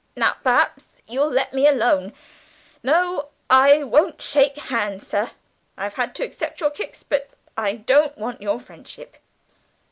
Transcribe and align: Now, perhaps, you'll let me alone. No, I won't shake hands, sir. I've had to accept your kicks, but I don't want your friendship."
Now, 0.15 0.37
perhaps, 0.43 0.99
you'll 1.05 1.29
let 1.29 1.53
me 1.53 1.67
alone. 1.67 2.13
No, 2.81 3.27
I 3.51 3.83
won't 3.83 4.19
shake 4.19 4.57
hands, 4.57 5.05
sir. 5.05 5.29
I've 5.77 5.93
had 5.93 6.15
to 6.15 6.23
accept 6.23 6.59
your 6.59 6.71
kicks, 6.71 7.03
but 7.03 7.29
I 7.55 7.73
don't 7.75 8.17
want 8.17 8.41
your 8.41 8.59
friendship." 8.59 9.17